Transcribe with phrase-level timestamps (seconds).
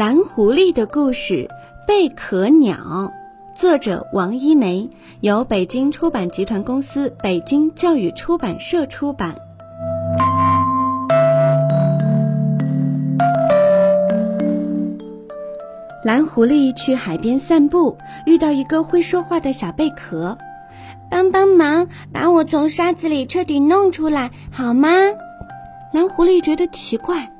[0.00, 1.50] 蓝狐狸的故事：
[1.86, 3.12] 贝壳鸟，
[3.54, 4.88] 作者王一梅，
[5.20, 9.36] 由北京出版集团公司、北京教育出版社出版。
[16.02, 20.38] 蓝狐狸去海边散步，遇到一个会说话的小贝壳，
[21.10, 24.88] 帮帮忙，把我从沙子里彻底弄出来，好吗？
[25.92, 27.30] 蓝狐狸觉得奇怪。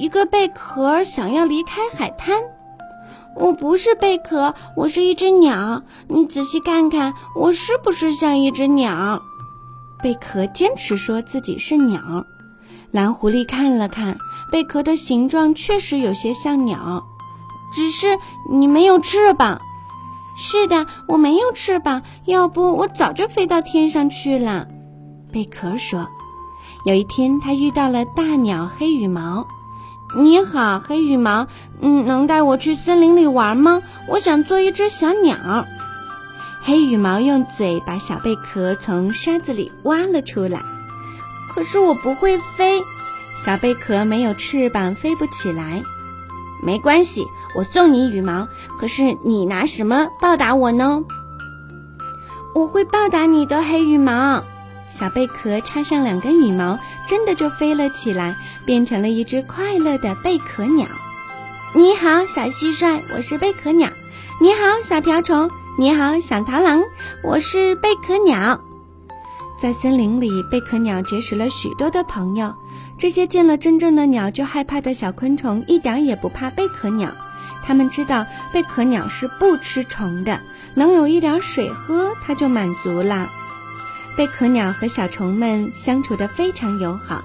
[0.00, 2.34] 一个贝壳想要离开海滩，
[3.36, 5.82] 我不是贝壳，我是一只鸟。
[6.08, 9.20] 你仔细看看，我是不是像一只鸟？
[10.02, 12.24] 贝壳坚持说自己是鸟。
[12.90, 14.16] 蓝狐狸看了看
[14.50, 17.04] 贝壳的形状，确实有些像鸟，
[17.70, 18.06] 只是
[18.50, 19.60] 你没有翅膀。
[20.34, 24.66] 是的，我没有翅膀，要不我早就飞到天上去了。
[25.30, 26.08] 贝壳说。
[26.86, 29.46] 有一天，他遇到了大鸟黑羽毛。
[30.16, 31.46] 你好，黑羽毛，
[31.80, 33.80] 嗯，能带我去森林里玩吗？
[34.08, 35.64] 我想做一只小鸟。
[36.62, 40.62] 黑羽毛用嘴把小贝壳从沙子里挖了出来。
[41.54, 42.80] 可是我不会飞，
[43.44, 45.82] 小贝壳没有翅膀，飞不起来。
[46.62, 48.48] 没关系，我送你羽毛。
[48.78, 51.04] 可是你拿什么报答我呢？
[52.52, 54.42] 我会报答你的，黑羽毛。
[54.90, 60.86] 小贝壳插上两根羽毛，真的就飞了起来，变成了一只快乐的贝壳鸟。
[61.74, 63.88] 你好，小蟋蟀，我是贝壳鸟。
[64.40, 65.50] 你好，小瓢虫。
[65.78, 66.82] 你好，小螳螂，
[67.22, 68.60] 我是贝壳鸟。
[69.62, 72.54] 在森林里，贝壳鸟结识了许多的朋友。
[72.98, 77.12] 这些见了真正的鸟就害怕的小昆虫，一点也不怕贝壳鸟。
[77.64, 80.40] 他们知道贝壳鸟是不吃虫的，
[80.74, 83.30] 能有一点水喝，它就满足了。
[84.16, 87.22] 贝壳鸟和小虫们相处得非常友好。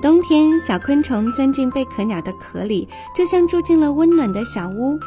[0.00, 4.98] 冬天，小昆虫钻进贝壳鸟的壳里，就像住进了温暖的小屋。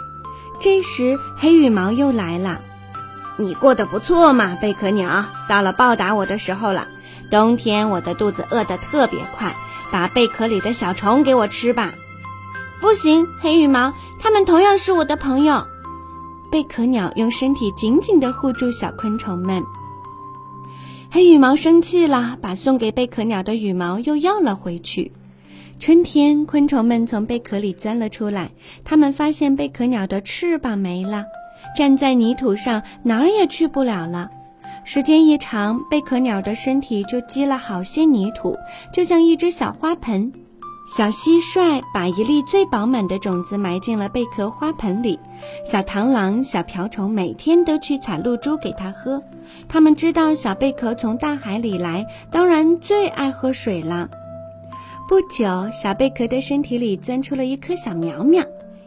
[0.59, 2.61] 这时，黑羽毛又来了。
[3.37, 5.25] 你过得不错嘛，贝壳鸟？
[5.49, 6.87] 到了报答我的时候了。
[7.29, 9.53] 冬天，我的肚子饿得特别快，
[9.91, 11.93] 把贝壳里的小虫给我吃吧。
[12.79, 15.65] 不行，黑羽毛，它们同样是我的朋友。
[16.49, 19.61] 贝壳鸟用身体紧紧地护住小昆虫们。
[21.15, 25.13] 黑羽毛生气了，把送给贝壳鸟的羽毛又要了回去。
[25.79, 28.51] 春天，昆虫们从贝壳里钻了出来，
[28.83, 31.23] 它们发现贝壳鸟的翅膀没了，
[31.77, 34.29] 站在泥土上哪儿也去不了了。
[34.83, 38.57] 时间一长，贝壳鸟的身体就积了好些泥土，
[38.91, 40.33] 就像一只小花盆。
[40.85, 45.19] 小蟋蟀把一粒最饱满的种子埋进了贝壳花盆里，
[45.65, 49.21] 小螳螂、小瓢虫每天都去采露珠给它喝。
[49.67, 54.09] 他们知道小贝壳从大海里来，当然最爱喝水了。
[55.07, 58.43] 不久，小贝壳的身体里钻出了一颗小苗苗。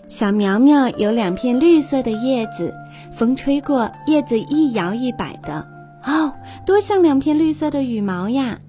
[0.06, 2.72] 小苗苗有两片绿色的叶子，
[3.12, 5.66] 风吹过，叶子一摇一摆的。
[6.04, 6.32] 哦，
[6.64, 8.60] 多像两片绿色的羽毛呀！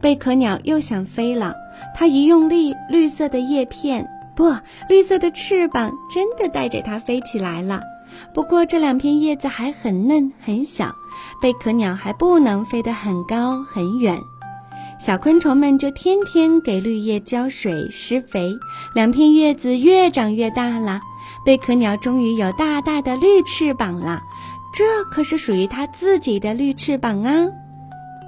[0.00, 1.54] 贝壳鸟又想飞了。
[1.98, 4.54] 它一用力，绿色的叶片不，
[4.86, 7.80] 绿色的翅膀真的带着它飞起来了。
[8.34, 10.94] 不过这两片叶子还很嫩很小，
[11.40, 14.20] 贝壳鸟还不能飞得很高很远。
[14.98, 18.54] 小昆虫们就天天给绿叶浇水施肥，
[18.94, 21.00] 两片叶子越长越大了。
[21.46, 24.20] 贝壳鸟终于有大大的绿翅膀了，
[24.74, 27.46] 这可是属于它自己的绿翅膀啊！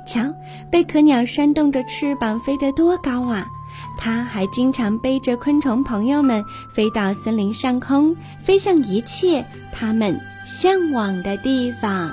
[0.07, 0.23] 瞧，
[0.71, 3.47] 贝壳鸟扇动着翅膀飞得多高啊！
[3.99, 12.11] 它还经常背着昆虫朋友们飞到森林上空，飞向一切它们向往的地方。